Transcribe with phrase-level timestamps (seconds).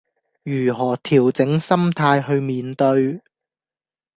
[0.41, 3.21] 如何調整心態去面對